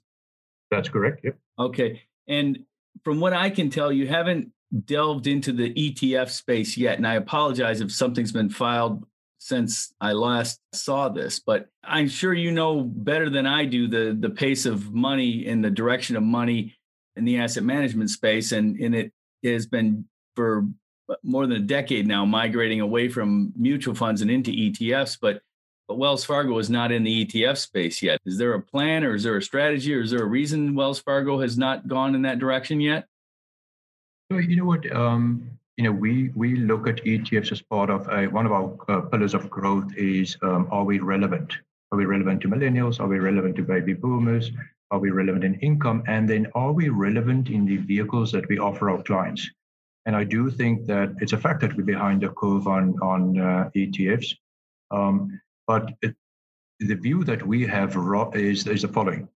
[0.71, 1.21] That's correct.
[1.23, 1.37] Yep.
[1.59, 2.01] Okay.
[2.27, 2.59] And
[3.03, 4.51] from what I can tell, you haven't
[4.85, 6.97] delved into the ETF space yet.
[6.97, 9.05] And I apologize if something's been filed
[9.39, 14.17] since I last saw this, but I'm sure you know better than I do the
[14.19, 16.75] the pace of money and the direction of money
[17.15, 19.13] in the asset management space, and and it
[19.43, 20.67] has been for
[21.23, 25.41] more than a decade now migrating away from mutual funds and into ETFs, but
[25.87, 28.19] but Wells Fargo is not in the ETF space yet.
[28.25, 30.99] Is there a plan, or is there a strategy, or is there a reason Wells
[30.99, 33.05] Fargo has not gone in that direction yet?
[34.31, 34.91] So you know what.
[34.95, 38.75] Um you know, we we look at ETFs as part of a, one of our
[38.89, 41.53] uh, pillars of growth is um, are we relevant?
[41.91, 42.99] Are we relevant to millennials?
[42.99, 44.51] Are we relevant to baby boomers?
[44.89, 46.03] Are we relevant in income?
[46.07, 49.47] And then are we relevant in the vehicles that we offer our clients?
[50.07, 53.39] And I do think that it's a fact that we're behind the curve on on
[53.39, 54.33] uh, ETFs.
[54.89, 56.15] Um, but it,
[56.79, 57.95] the view that we have
[58.33, 59.27] is is the following: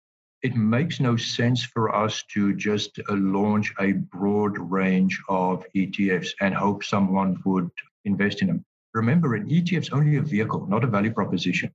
[0.42, 6.30] it makes no sense for us to just uh, launch a broad range of ETFs
[6.42, 7.70] and hope someone would
[8.06, 8.66] invest in them.
[8.94, 11.72] Remember, an ETF is only a vehicle, not a value proposition.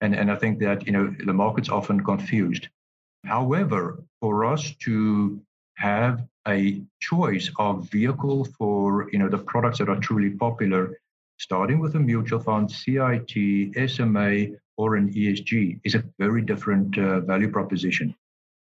[0.00, 2.68] And, and I think that you know the market's often confused.
[3.24, 5.40] However, for us to
[5.76, 10.98] have a choice of vehicle for you know the products that are truly popular,
[11.40, 13.32] starting with a mutual fund, CIT,
[13.88, 18.14] SMA, or an ESG is a very different uh, value proposition.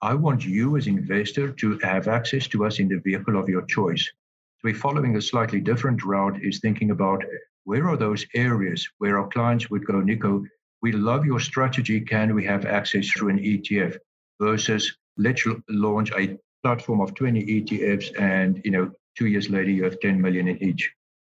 [0.02, 3.48] I want you as an investor to have access to us in the vehicle of
[3.48, 4.04] your choice.
[4.04, 7.24] So we're following a slightly different route is thinking about
[7.64, 10.44] where are those areas where our clients would go, Nico,
[10.80, 12.00] we love your strategy.
[12.00, 13.96] Can we have access through an ETF
[14.40, 19.82] versus let's launch a platform of 20 ETFs and, you know, two years later you
[19.82, 20.88] have 10 million in each.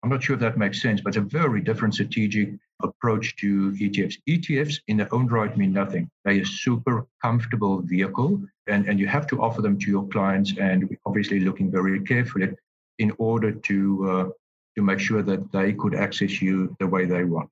[0.06, 2.50] I'm not sure if that makes sense, but it's a very different strategic
[2.84, 4.14] approach to ETFs.
[4.30, 6.12] ETFs in their own right mean nothing.
[6.24, 10.54] They're a super comfortable vehicle, and, and you have to offer them to your clients.
[10.60, 12.50] And obviously looking very carefully
[13.00, 14.30] in order to uh,
[14.76, 17.50] to make sure that they could access you the way they want.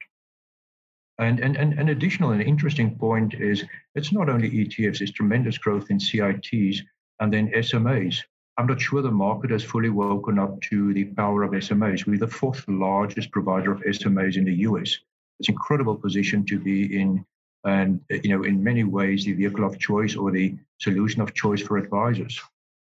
[1.18, 5.58] And, and, and an additional and interesting point is it's not only ETFs, it's tremendous
[5.58, 6.84] growth in CITs
[7.20, 8.22] and then SMAs.
[8.56, 12.06] I'm not sure the market has fully woken up to the power of SMAs.
[12.06, 15.00] We're the fourth largest provider of SMAs in the US.
[15.40, 17.26] It's an incredible position to be in,
[17.64, 21.64] and you know, in many ways, the vehicle of choice or the solution of choice
[21.64, 22.40] for advisors.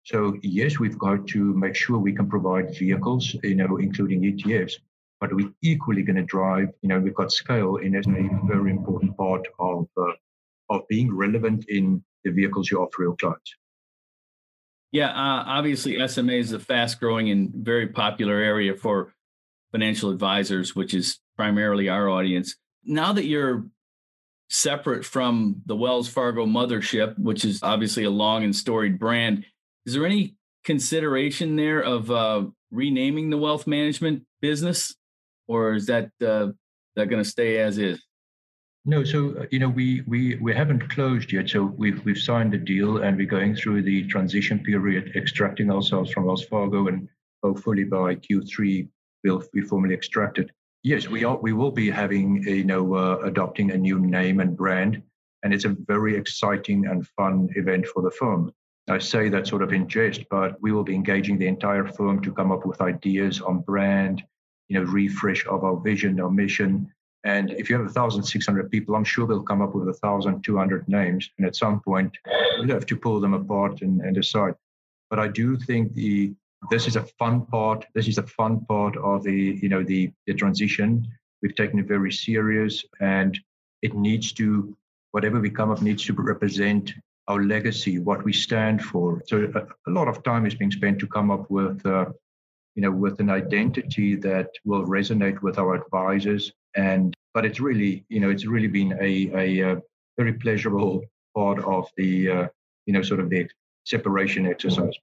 [0.04, 4.74] So yes, we've got to make sure we can provide vehicles, you know, including ETFs,
[5.20, 8.70] but we're equally going to drive, you know, we've got scale in as a very
[8.70, 10.12] important part of uh,
[10.70, 13.56] of being relevant in the vehicles you offer your clients.
[14.90, 19.12] Yeah, uh, obviously SMA is a fast growing and very popular area for
[19.72, 22.56] financial advisors, which is primarily our audience.
[22.84, 23.66] Now that you're
[24.48, 29.44] separate from the Wells Fargo mothership, which is obviously a long and storied brand,
[29.84, 34.94] is there any consideration there of uh, renaming the wealth management business,
[35.46, 36.48] or is that uh,
[36.96, 38.02] that going to stay as is?
[38.84, 41.50] No, so uh, you know we we we haven't closed yet.
[41.50, 46.10] So we've we've signed the deal and we're going through the transition period, extracting ourselves
[46.12, 47.08] from Wells Fargo, and
[47.42, 48.88] hopefully by Q3
[49.24, 50.52] we'll be formally extracted.
[50.84, 51.36] Yes, we are.
[51.36, 55.02] We will be having you know uh, adopting a new name and brand,
[55.42, 58.52] and it's a very exciting and fun event for the firm.
[58.88, 62.22] I say that sort of in jest, but we will be engaging the entire firm
[62.22, 64.22] to come up with ideas on brand,
[64.68, 66.90] you know, refresh of our vision, our mission,
[67.24, 71.28] and if you have 1,600 people, I'm sure they'll come up with 1,200 names.
[71.36, 72.16] And at some point,
[72.58, 74.54] we'll have to pull them apart and, and decide.
[75.10, 76.34] But I do think the
[76.70, 77.86] this is a fun part.
[77.94, 81.06] This is a fun part of the you know the the transition.
[81.42, 83.38] We've taken it very serious, and
[83.82, 84.76] it needs to
[85.12, 86.92] whatever we come up needs to represent
[87.28, 89.22] our legacy, what we stand for.
[89.26, 92.06] So a, a lot of time is being spent to come up with uh,
[92.74, 98.04] you know with an identity that will resonate with our advisors and but it's really
[98.08, 99.76] you know it's really been a, a, a uh,
[100.16, 101.02] very pleasurable
[101.34, 102.46] part of the uh,
[102.86, 103.46] you know sort of the
[103.84, 104.94] separation exercise.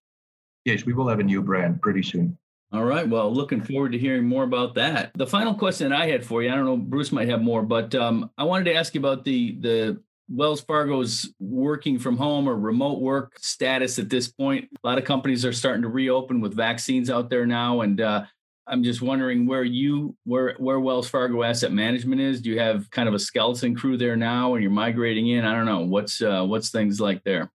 [0.63, 2.37] Yes we will have a new brand pretty soon.
[2.71, 3.07] All right.
[3.07, 5.11] Well looking forward to hearing more about that.
[5.15, 7.93] The final question i had for you i don't know bruce might have more but
[7.95, 12.55] um, i wanted to ask you about the the Wells Fargo's working from home or
[12.55, 14.67] remote work status at this point.
[14.83, 18.23] A lot of companies are starting to reopen with vaccines out there now, and uh,
[18.67, 22.41] I'm just wondering where you where where Wells Fargo Asset Management is.
[22.41, 25.45] Do you have kind of a skeleton crew there now, and you're migrating in?
[25.45, 27.51] I don't know what's uh, what's things like there.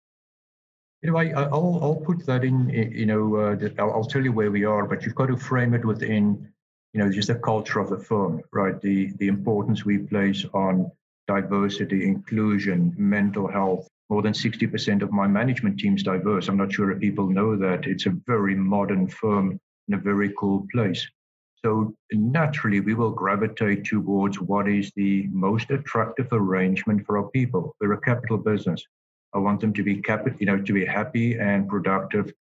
[1.02, 2.70] You know, I, will I'll put that in.
[2.70, 5.74] You know, uh, I'll, I'll tell you where we are, but you've got to frame
[5.74, 6.52] it within,
[6.93, 8.80] you know, just the culture of the firm, right?
[8.82, 10.91] The the importance we place on
[11.28, 13.88] diversity, inclusion, mental health.
[14.10, 16.48] More than 60% of my management team is diverse.
[16.48, 17.86] I'm not sure if people know that.
[17.86, 21.08] It's a very modern firm in a very cool place.
[21.65, 27.76] So naturally, we will gravitate towards what is the most attractive arrangement for our people.
[27.82, 28.84] We're a capital business.
[29.34, 32.32] I want them to be cap- you know, to be happy and productive.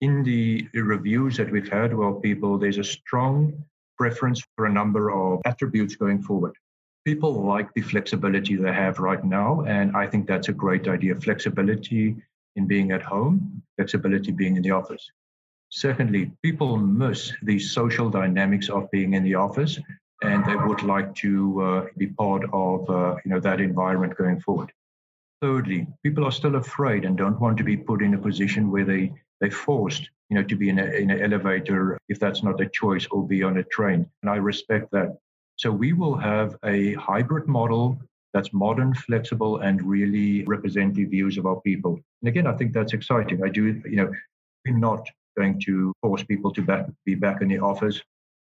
[0.00, 3.64] In the reviews that we've had of our people, there's a strong
[3.96, 6.54] preference for a number of attributes going forward.
[7.04, 11.14] People like the flexibility they have right now, and I think that's a great idea.
[11.14, 12.16] Flexibility
[12.56, 15.10] in being at home, flexibility being in the office.
[15.70, 19.78] Secondly, people miss the social dynamics of being in the office,
[20.22, 24.40] and they would like to uh, be part of uh, you know that environment going
[24.40, 24.72] forward.
[25.42, 28.84] Thirdly, people are still afraid and don't want to be put in a position where
[28.84, 32.60] they they're forced you know to be in, a, in an elevator if that's not
[32.60, 35.18] a choice or be on a train, and I respect that.
[35.56, 38.00] So we will have a hybrid model
[38.32, 41.98] that's modern, flexible, and really represent the views of our people.
[42.22, 43.42] And again, I think that's exciting.
[43.42, 44.12] I do, you know,
[44.66, 48.00] not going to force people to back, be back in the office.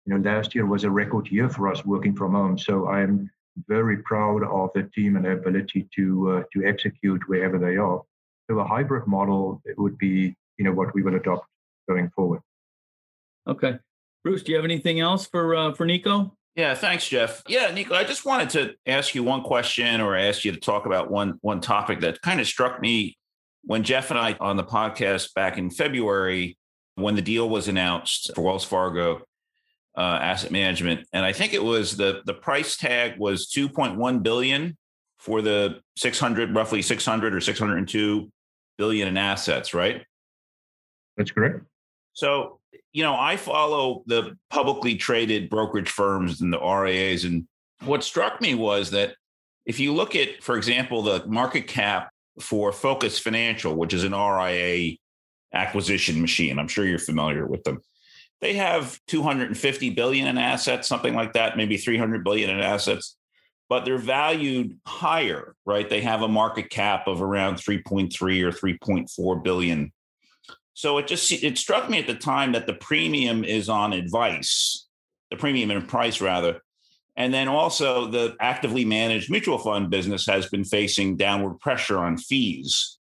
[0.04, 2.58] You know, last year was a record year for us working from home.
[2.58, 3.30] So I am
[3.68, 8.02] very proud of the team and their ability to uh, to execute wherever they are.
[8.46, 11.46] So a hybrid model would be, you know, what we will adopt
[11.88, 12.40] going forward.
[13.46, 13.78] Okay,
[14.22, 16.36] Bruce, do you have anything else for uh, for Nico?
[16.56, 17.42] Yeah, thanks, Jeff.
[17.48, 20.86] Yeah, Nico, I just wanted to ask you one question or ask you to talk
[20.86, 23.16] about one one topic that kind of struck me
[23.62, 26.58] when Jeff and I on the podcast back in February
[26.96, 29.22] when the deal was announced for Wells Fargo
[29.96, 34.76] uh, Asset Management, and I think it was the the price tag was 2.1 billion
[35.18, 38.30] for the 600 roughly 600 or 602
[38.76, 40.04] billion in assets, right?
[41.16, 41.60] That's correct.
[42.12, 42.58] So,
[42.92, 47.46] you know, I follow the publicly traded brokerage firms and the RIAs, and
[47.84, 49.14] what struck me was that
[49.66, 54.12] if you look at, for example, the market cap for Focus Financial, which is an
[54.12, 54.96] RIA
[55.54, 56.58] acquisition machine.
[56.58, 57.80] I'm sure you're familiar with them.
[58.40, 63.16] They have 250 billion in assets, something like that, maybe 300 billion in assets,
[63.68, 65.88] but they're valued higher, right?
[65.88, 69.92] They have a market cap of around 3.3 or 3.4 billion.
[70.74, 74.86] So it just it struck me at the time that the premium is on advice,
[75.30, 76.60] the premium in price rather.
[77.16, 82.18] And then also the actively managed mutual fund business has been facing downward pressure on
[82.18, 82.98] fees.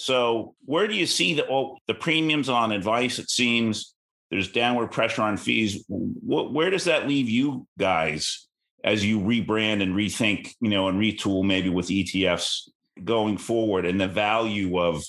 [0.00, 3.18] So where do you see the oh, the premiums on advice?
[3.18, 3.94] It seems
[4.30, 5.84] there's downward pressure on fees.
[5.88, 8.46] where does that leave you guys
[8.82, 12.68] as you rebrand and rethink, you know, and retool maybe with ETFs
[13.04, 15.04] going forward and the value of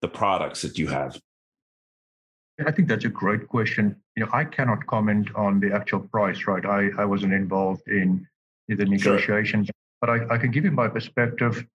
[0.00, 1.18] the products that you have?
[2.64, 3.96] I think that's a great question.
[4.16, 6.64] You know, I cannot comment on the actual price, right?
[6.64, 8.26] I, I wasn't involved in
[8.68, 9.74] the negotiations, sure.
[10.00, 11.66] but I, I can give you my perspective,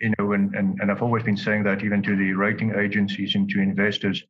[0.00, 3.34] you know, and, and, and I've always been saying that even to the rating agencies
[3.34, 4.22] and to investors.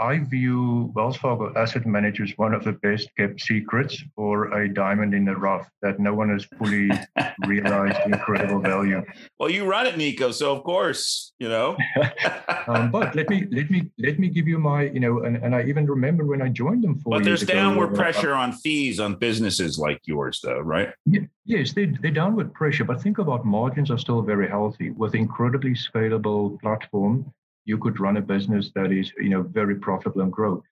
[0.00, 5.12] I view Wells Fargo Asset Managers one of the best kept secrets or a diamond
[5.12, 6.90] in the rough that no one has fully
[7.46, 9.04] realized the incredible value.
[9.38, 11.76] Well, you run it, Nico, so of course, you know.
[12.66, 15.54] um, but let me let me let me give you my, you know, and, and
[15.54, 17.10] I even remember when I joined them for.
[17.10, 20.94] But there's downward ago, pressure uh, on fees on businesses like yours, though, right?
[21.04, 25.14] Yeah, yes, they they're downward pressure, but think about margins are still very healthy with
[25.14, 27.30] incredibly scalable platform
[27.64, 30.62] you could run a business that is, you know, very profitable and grow.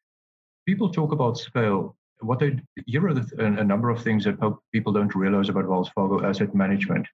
[0.66, 1.96] People talk about scale.
[2.20, 4.38] What they here are the, a number of things that
[4.72, 7.06] people don't realize about Wells Fargo Asset Management.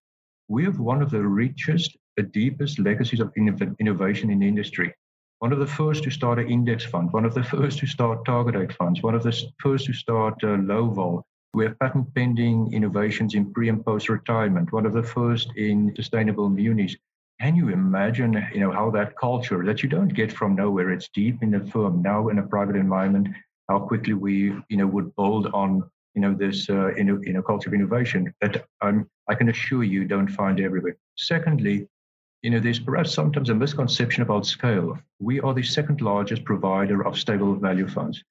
[0.48, 4.94] We have one of the richest, the deepest legacies of innovation in the industry.
[5.40, 8.24] One of the first to start an index fund, one of the first to start
[8.24, 11.24] target date funds, one of the first to start uh, low vol.
[11.52, 15.94] We have patent pending innovations in pre and post retirement, one of the first in
[15.94, 16.96] sustainable munis.
[17.44, 21.10] Can you imagine, you know, how that culture that you don't get from nowhere, it's
[21.10, 23.28] deep in the firm, now in a private environment,
[23.68, 25.82] how quickly we, you know, would build on,
[26.14, 30.26] you know, this, uh, in, a, culture of innovation that I can assure you don't
[30.26, 30.96] find everywhere.
[31.18, 31.86] Secondly,
[32.40, 34.98] you know, there's perhaps sometimes a misconception about scale.
[35.18, 38.24] We are the second largest provider of stable value funds,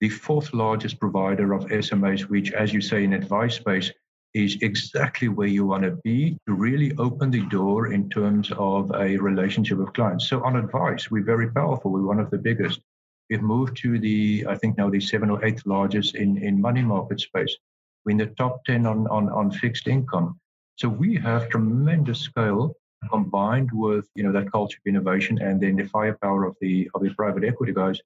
[0.00, 3.90] the fourth largest provider of SMAs, which, as you say, in advice space,
[4.38, 8.92] is exactly where you want to be to really open the door in terms of
[8.94, 10.28] a relationship with clients.
[10.28, 11.90] So on advice, we're very powerful.
[11.90, 12.80] We're one of the biggest.
[13.28, 16.82] We've moved to the, I think now the seventh or eighth largest in, in money
[16.82, 17.54] market space.
[18.04, 20.38] We're in the top 10 on, on, on fixed income.
[20.76, 22.76] So we have tremendous scale
[23.10, 27.02] combined with, you know, that culture of innovation and then the firepower of the, of
[27.02, 28.00] the private equity guys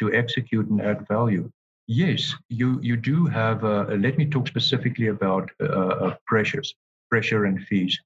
[0.00, 1.48] to execute and add value.
[1.88, 3.64] Yes, you you do have.
[3.64, 6.74] Uh, let me talk specifically about uh, uh, pressures,
[7.10, 8.00] pressure and fees.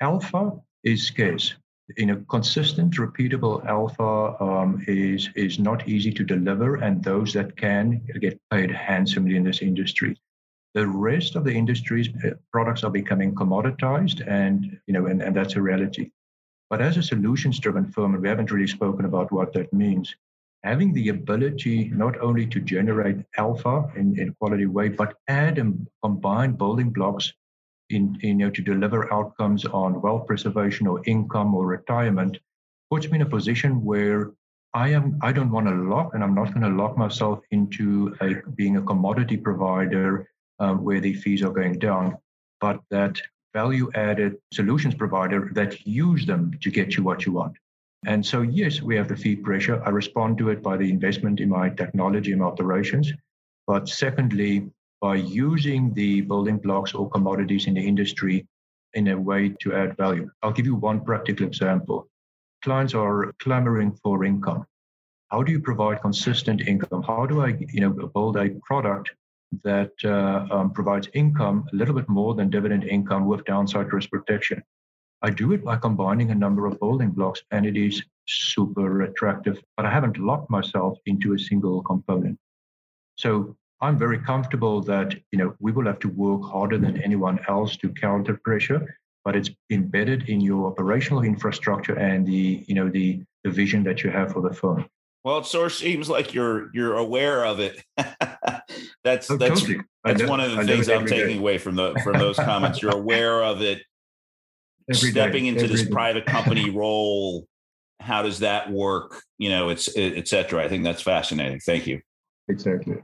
[0.00, 0.52] Alpha
[0.84, 1.54] is scarce.
[1.98, 7.56] You know, consistent, repeatable alpha um, is is not easy to deliver, and those that
[7.56, 10.16] can get paid handsomely in this industry.
[10.74, 15.36] The rest of the industry's uh, products are becoming commoditized, and you know, and, and
[15.36, 16.10] that's a reality.
[16.70, 20.16] But as a solutions-driven firm, and we haven't really spoken about what that means
[20.64, 25.86] having the ability not only to generate alpha in, in quality way, but add and
[26.02, 27.32] combine building blocks
[27.90, 32.38] in, in you know, to deliver outcomes on wealth preservation or income or retirement
[32.90, 34.32] puts me in a position where
[34.74, 38.16] I am I don't want to lock and I'm not going to lock myself into
[38.20, 40.28] a, being a commodity provider
[40.60, 42.16] um, where the fees are going down,
[42.60, 43.20] but that
[43.52, 47.54] value added solutions provider that use them to get you what you want.
[48.04, 49.80] And so, yes, we have the fee pressure.
[49.84, 53.12] I respond to it by the investment in my technology and operations.
[53.66, 58.46] But secondly, by using the building blocks or commodities in the industry
[58.94, 60.30] in a way to add value.
[60.42, 62.08] I'll give you one practical example.
[62.62, 64.66] Clients are clamoring for income.
[65.30, 67.02] How do you provide consistent income?
[67.02, 69.10] How do I, you know, build a product
[69.64, 74.10] that uh, um, provides income a little bit more than dividend income with downside risk
[74.10, 74.62] protection?
[75.22, 79.62] I do it by combining a number of building blocks, and it is super attractive.
[79.76, 82.38] But I haven't locked myself into a single component.
[83.16, 87.38] So I'm very comfortable that you know we will have to work harder than anyone
[87.48, 92.88] else to counter pressure, but it's embedded in your operational infrastructure and the you know
[92.88, 94.86] the the vision that you have for the firm.
[95.24, 97.84] Well, it sort of seems like you're you're aware of it.
[99.04, 99.80] that's oh, that's totally.
[100.02, 101.38] that's one of the I things I'm taking day.
[101.38, 102.82] away from the from those comments.
[102.82, 103.82] You're aware of it
[104.90, 105.90] Every stepping day, into this day.
[105.90, 107.46] private company role
[108.00, 110.64] how does that work you know it's et cetera.
[110.64, 111.60] I think that's fascinating.
[111.60, 112.00] Thank you.
[112.48, 112.96] Exactly.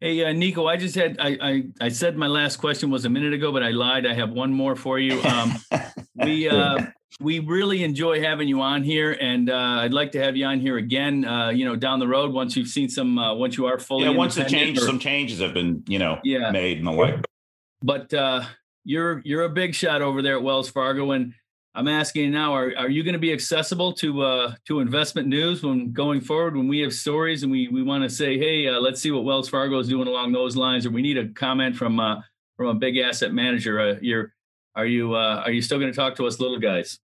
[0.00, 3.10] Hey uh, nico i just had I, I, I said my last question was a
[3.10, 4.06] minute ago but i lied.
[4.06, 5.22] I have one more for you.
[5.22, 5.56] Um,
[6.14, 6.86] we uh,
[7.20, 10.60] we really enjoy having you on here and uh, i'd like to have you on
[10.60, 13.66] here again uh, you know down the road once you've seen some uh, once you
[13.66, 16.50] are fully yeah once the change or, some changes have been you know yeah.
[16.50, 17.24] made and the like
[17.82, 18.42] but uh,
[18.84, 21.34] you're you're a big shot over there at Wells Fargo, and
[21.74, 25.62] I'm asking now: Are are you going to be accessible to uh, to investment news
[25.62, 26.56] when going forward?
[26.56, 29.24] When we have stories and we we want to say, hey, uh, let's see what
[29.24, 32.20] Wells Fargo is doing along those lines, or we need a comment from uh,
[32.56, 33.80] from a big asset manager.
[33.80, 34.34] Uh, you're
[34.74, 36.98] are you uh, are you still going to talk to us little guys?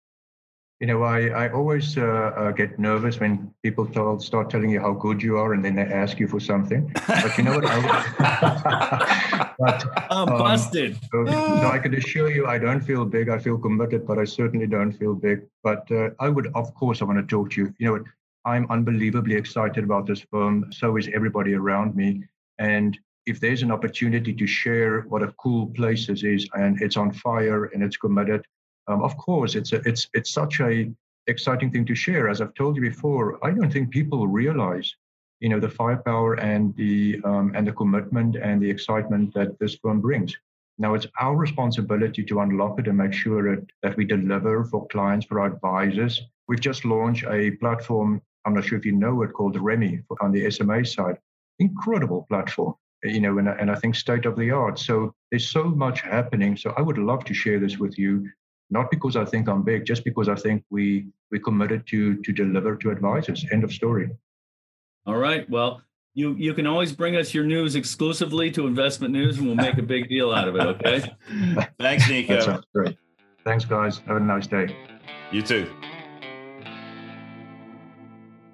[0.85, 4.80] You know, I, I always uh, uh, get nervous when people tell, start telling you
[4.80, 6.93] how good you are and then they ask you for something.
[7.07, 7.64] But you know what?
[7.66, 10.99] I, But, I'm um, busted.
[11.11, 13.30] So, so, I can assure you, I don't feel big.
[13.30, 15.47] I feel committed, but I certainly don't feel big.
[15.62, 17.74] But uh, I would, of course, I want to talk to you.
[17.78, 18.03] You know what?
[18.45, 20.70] I'm unbelievably excited about this firm.
[20.70, 22.24] So is everybody around me.
[22.59, 26.99] And if there's an opportunity to share what a cool place this is, and it's
[26.99, 28.45] on fire and it's committed,
[28.89, 30.91] um, of course, it's a, it's it's such a
[31.26, 32.28] exciting thing to share.
[32.28, 34.95] As I've told you before, I don't think people realize,
[35.41, 39.76] you know, the firepower and the um, and the commitment and the excitement that this
[39.76, 40.35] firm brings.
[40.76, 44.89] Now it's our responsibility to unlock it and make sure that, that we deliver for
[44.89, 46.20] clients, for our advisors.
[46.49, 48.20] We've just launched a platform.
[48.45, 51.16] I'm not sure if you know it called Remy on the SMA side.
[51.61, 52.74] Incredible platform
[53.05, 54.78] you know, and, and I think state of the art.
[54.78, 56.57] So there's so much happening.
[56.57, 58.28] So I would love to share this with you,
[58.70, 62.32] not because I think I'm big, just because I think we we committed to to
[62.32, 63.44] deliver to advisors.
[63.52, 64.10] End of story.
[65.06, 65.48] All right.
[65.50, 65.82] Well,
[66.14, 69.78] you you can always bring us your news exclusively to Investment News, and we'll make
[69.78, 70.62] a big deal out of it.
[70.62, 71.04] Okay.
[71.80, 72.34] Thanks, Nico.
[72.34, 72.96] That sounds great.
[73.44, 73.98] Thanks, guys.
[74.06, 74.74] Have a nice day.
[75.30, 75.70] You too.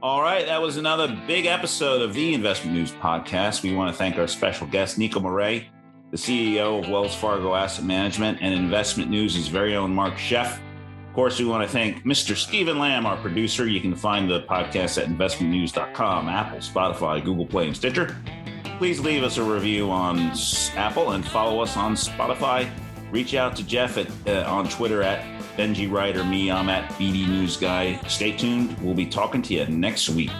[0.03, 3.63] All right, that was another big episode of the Investment News Podcast.
[3.63, 5.69] We want to thank our special guest, Nico Marais,
[6.11, 10.59] the CEO of Wells Fargo Asset Management, and Investment News' very own Mark Schoeff.
[11.09, 12.37] Of course, we want to thank Mr.
[12.37, 13.67] Stephen Lamb, our producer.
[13.67, 18.17] You can find the podcast at investmentnews.com, Apple, Spotify, Google Play, and Stitcher.
[18.79, 20.33] Please leave us a review on
[20.75, 22.71] Apple and follow us on Spotify.
[23.11, 25.25] Reach out to Jeff at, uh, on Twitter at
[25.57, 26.51] Benji Wright or me.
[26.51, 28.01] I'm at BD News Guy.
[28.07, 28.79] Stay tuned.
[28.81, 30.31] We'll be talking to you next week.